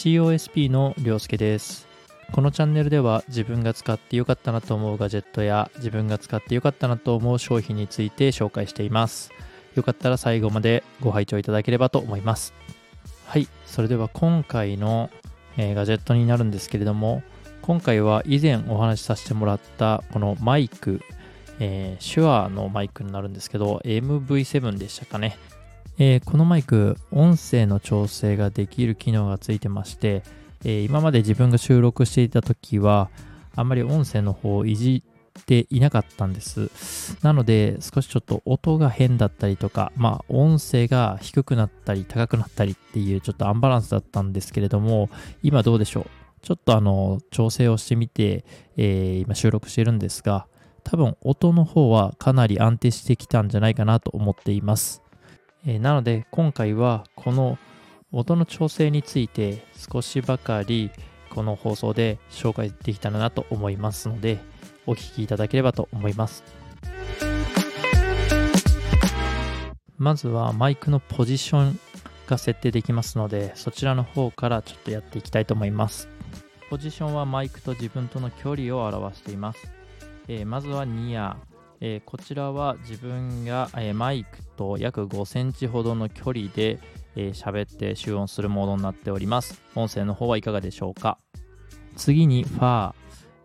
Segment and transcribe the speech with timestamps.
[0.00, 1.86] COSP のりょうすけです。
[2.32, 9.30] このチャンネルでは自分が使ってよかったなと思うガジェットや自分が使ってよかったなと思う商品について紹介しています。
[9.74, 12.54] よかったら最後までご拝聴いただければと思います。
[13.26, 15.10] はいそれでは今回の、
[15.58, 17.22] えー、ガジェットになるんですけれども
[17.60, 21.02] 今回は以前お話しさせてもらったこのマイク
[21.62, 25.36] えー、手話のマイクになるんですけど、MV7 でしたかね。
[26.02, 30.22] えー、このマイク、音声の調整ができる機能がついてまして、
[30.64, 33.10] えー、今まで自分が収録していた時は、
[33.54, 35.04] あんまり音声の方をいじ
[35.38, 37.18] っていなかったんです。
[37.22, 45.10] なので、少しちょっと音が変だったりとか、まあ、音声が低くなったり高くなったりっていうちょっとアンバランスだったんですけれども、
[45.42, 46.06] 今どうでしょう？
[46.40, 48.46] ちょっとあの、調整をしてみて、
[48.78, 50.46] えー、今収録してるんですが、
[50.82, 55.02] 多分音の方はかなり安定してきたんじゃないかなと思っています。
[55.66, 57.58] えー、なので今回はこの
[58.12, 60.90] 音の調整について少しばかり
[61.28, 64.40] この放送で紹介できたらなと思いますので
[64.86, 66.42] お聞きいただければと思います。
[69.96, 71.78] まずはマイクのポジション
[72.26, 76.08] が設定できますのでそちらの方からちょっとやっていきたいと思います。
[76.70, 79.58] ポジションはマイクと自分との距離を表しています、
[80.28, 81.36] えー、まずはニア。
[81.80, 86.78] えー、こちらは自分が、えー、マイクと約5センチほどの距離で
[87.14, 89.60] 喋、えー、って集音するモードになっております。
[89.74, 91.18] 音声の方はいかがでしょうか？
[91.96, 92.94] 次にファー、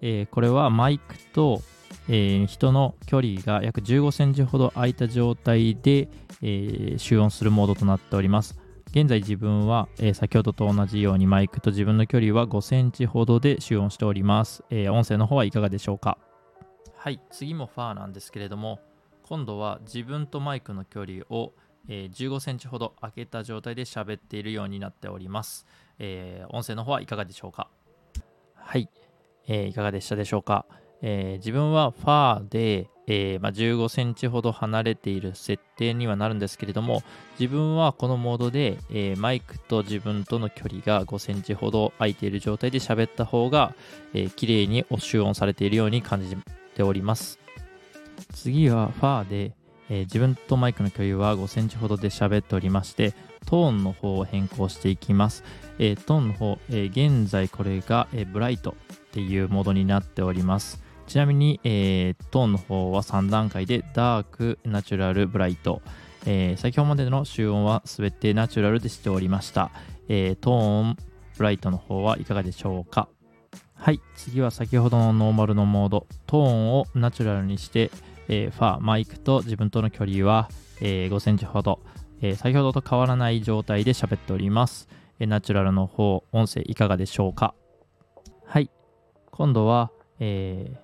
[0.01, 1.61] えー、これはマイクと、
[2.07, 6.09] えー、人の距離が約15センチほど空いた状態で、
[6.41, 8.59] え、集音するモードとなっております。
[8.91, 14.63] 現在自分は、え、先ほどと同じようにマイクと自分の距離は5センチほどで集音しております。
[14.69, 16.17] え、音声の方はいかがでしょうか？
[17.05, 18.79] はい次もファーなんですけれども
[19.21, 21.53] 今度は自分とマイクの距離を、
[21.87, 25.67] えー、15センチほど空けた状態で喋っているようになっております、
[25.99, 27.69] えー、音声の方はいかがでしょうか？
[28.55, 28.89] はい、
[29.47, 30.65] えー、いかがでしたでしょうか、
[31.03, 37.03] えー、自分はファーで、えーまあ、15センチほど離れている設定にはなるんですけれども
[37.39, 43.75] 自分はこのモードで、えー、マイクと自分との距離が5センチほど空いている状態で喋った方が、
[44.15, 46.35] えー、綺麗に集音されているように感じ
[46.75, 47.39] ております。
[48.33, 49.55] 次はファーで、
[49.89, 53.13] えー、自分とマイクの距離は5センチほどで喋っておりまして、
[53.45, 55.43] トーンの方を変更していきます。
[55.79, 60.83] えー、トーンの方、えー、現在これが、えブライトっていうモードになっております。
[61.07, 65.81] ちなみに、えトーンの方は3段階でダーク、ナチュラル、ブライト。
[66.27, 69.69] え先ほどまでの集音は全てナチュラルでしておりました。
[70.07, 70.97] えトーン、
[71.37, 73.09] ブライトの方はいかがでしょうか？
[73.75, 77.91] はい、次は先ほどのノーマルのモード、トーンをナチュラルにして、
[78.27, 80.49] えー、ファー、マイクと自分との距離は、
[80.81, 81.79] えー、5センチほど、
[82.21, 84.87] えー、先ほどと変わらない状態で喋っております。
[85.19, 87.53] えナチュラルの方、音声いかがでしょうか？
[88.45, 88.69] はい、
[89.31, 90.77] 今度は、え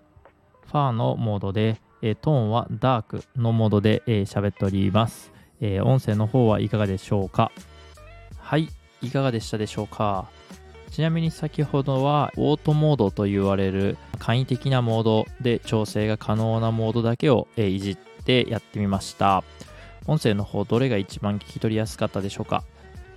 [0.68, 7.52] ファーのモードで、えトーンはダークのモードで喋、えー、っております、え音声の方はいかがでしょうか？
[8.38, 8.70] はい、
[9.02, 10.30] いかがでしたでしょうか？
[10.92, 19.44] ちなみに先ほどはオートモードと言われる簡易的なモードで調整が可能なモードだけをいじってやってみました。
[20.06, 22.64] 音声の方どれが一番聞き取りやすかったでしょうか？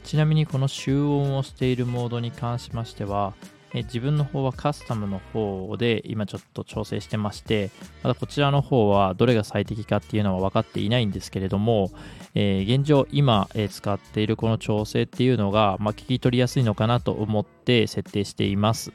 [0.04, 3.34] ちなみにこの集音をしているモードに関しましては
[3.74, 7.70] え自分の方はカスタムの方で今ちょっと調整してまして、
[8.02, 11.90] まだこちらの方はどれが最適かっていうのは分かっていないんですけれども、
[12.34, 18.92] えー、現状今、え、使っているこの調整っていうのが、まあ、聞き取りやすいのかなと思って設定しています。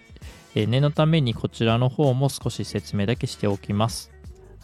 [0.55, 4.18] え、念のためにこちらの方も少し説明だけしておきます。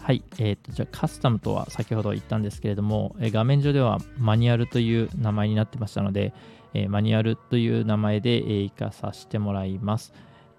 [0.06, 6.32] はい、えーと、じゃあカスタムとは先ほど言ったんですけれども、え、画面上ではマニュアルという名前になってましたので、
[6.76, 10.14] えマニュアルという名前で、え活かさせてもらいます。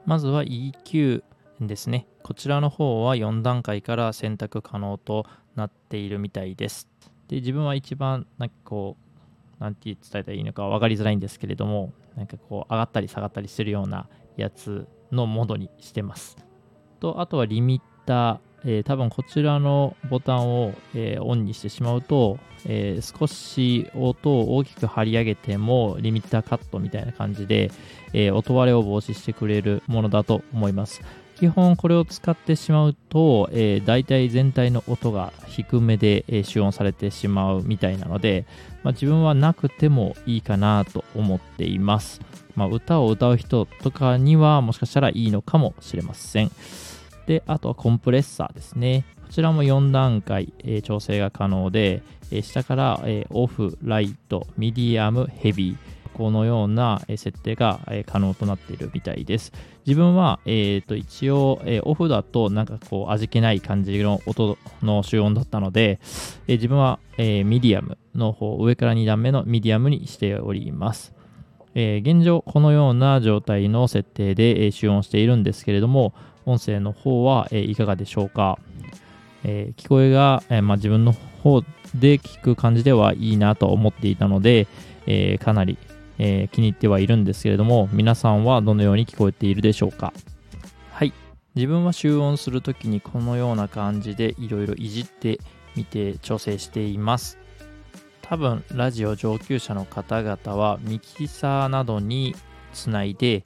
[0.05, 1.23] まずは EQ
[1.61, 2.09] ですね。
[2.25, 6.89] こちらの方は4段階から選択可能となっているみたいです。
[7.29, 8.97] で、自分は一番、なんかこ
[9.61, 16.37] う、なんて伝えたらいいのか分かりづらいんですけれども、なんかこう、上がったり下がったりするようなやつのモードにしてます。
[16.99, 18.46] と、あとはリミッター。
[18.65, 27.71] えー、多分こちらのボタンを、えー、オンにしてしまうと、えー、少し音を大きく張り上げてもリミッターカットみたいな感じで、
[28.13, 31.03] え音割れを防止してくれるものだと思います。
[31.37, 38.47] 基本これを使ってしまうと、えー、大体全体の音が低めで、え、集音されてしまうみたいなので、
[38.83, 42.23] まあ、自分はなくてもいいかなと思っています。
[42.55, 46.51] まあ、歌を歌う人とかにはもしかしたらいいのかもしれません。
[47.27, 49.05] で、あとはコンプレッサーですね。
[49.27, 55.97] こちらも4段階、え、調整が可能で、え、下から、え、オフ、ライト、ミディアム、ヘビー。
[56.17, 59.53] このような設定が可能となっているみたいです。
[59.85, 66.01] 自分は、えー、と一応、えオフだとなんかこう味気ない感じの音の集音だったので、
[66.49, 71.13] え自分は、えミディアムの方、上から2段目のミディアムにしております。
[71.75, 76.15] え現状、このような状態の設定で、え集音しているんですけれども、
[76.47, 78.59] 音声の方は、えいかがでしょうか？
[79.45, 81.63] え聞こえが、えまあ、自分の方
[81.95, 84.67] で聞く感じではいいなと思っていたので、
[85.07, 85.77] えかなり
[86.19, 90.15] えー、気に入ってはいるんですけれども、皆さんはどのように聞こえているでしょうか？
[90.91, 91.13] はい。
[91.55, 95.41] 自分は集音するときにこのような感じでいろいろいじって
[95.75, 97.39] みて調整しています。
[98.23, 102.35] 多分、ラジオ上級者の方々はミキサーなどに
[102.73, 103.45] つないで、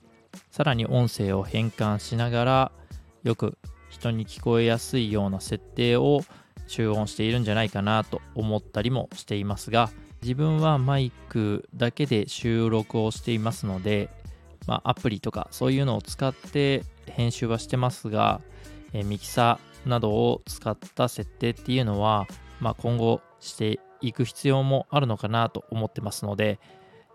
[0.53, 2.73] さらに音声を変換しながら、
[3.23, 3.59] よく
[3.89, 6.23] 人に聞こえやすいような設定を
[6.67, 9.91] 集音しているんじゃないかなと思ったりもしていますが、
[10.23, 14.11] 自分はマイクだけで収録をしていますので、
[14.67, 18.41] まあ、アプリとかそういうのを使って編集はしてますが、
[18.93, 22.27] えミキサーなどを使った設定っていうのは、
[22.61, 26.61] まあ、今後していく必要もあるのかなと思ってますので、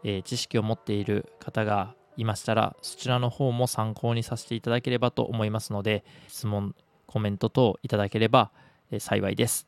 [0.03, 5.73] えー、知識を持っている方がいましたらそちらの方も参考にさせていただければと思います。
[5.73, 6.75] ので質問
[7.05, 8.51] コメント等いただければ、
[8.91, 9.67] え幸いです。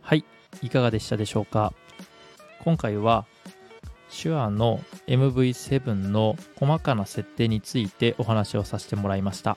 [0.00, 0.24] はい
[0.62, 1.72] いかがでしたでしょうか
[2.64, 3.26] 今回は
[4.12, 9.56] 手話の MV7 の細かな設定についてお話をさせてもらいました。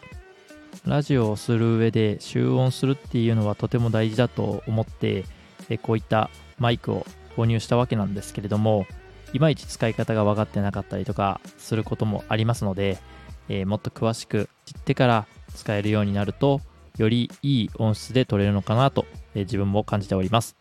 [0.86, 5.26] ラジオをする上で集音するっていうのはとても大事だと思って
[5.82, 6.30] こういった
[6.60, 7.06] マイクを
[7.36, 8.86] 購入したわけなんですけれども
[9.34, 12.98] いまいち使い方が分かってなかったりとかすることもありますので、
[13.50, 16.62] えー、もっと詳しく知ってから使えるようになると
[16.98, 20.56] よりいい音質で撮れるのかなと、えー、自分も感じております。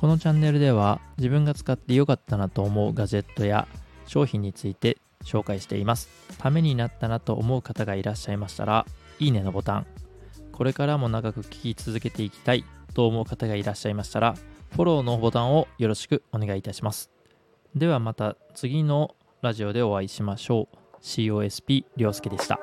[0.00, 3.68] このチャンネルでは自分が使って良かったなと思うガジェットや
[4.06, 6.08] 商品について紹介しています。
[6.38, 8.86] ためになったなと思う方がいらっしゃいましたら、
[9.18, 9.86] いいねのボタン、
[10.52, 12.64] これからも長く聞き続けていきたい
[12.94, 14.36] と思う方がいらっしゃいましたら、
[14.70, 17.10] フォローのボタンをよろしくお願いいたします。
[17.74, 20.76] ではまた次のラジオでお会いしましょう。
[21.02, 22.58] COSP りょうすけでした。